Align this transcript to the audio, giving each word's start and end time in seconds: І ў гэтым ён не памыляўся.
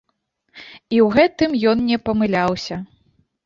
І 0.95 1.03
ў 1.05 1.19
гэтым 1.19 1.51
ён 1.75 1.87
не 1.93 2.01
памыляўся. 2.09 2.83